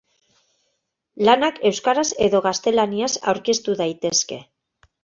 [1.27, 4.43] Lanak euskaraz edo gaztelaniaz aurkeztu daitezke.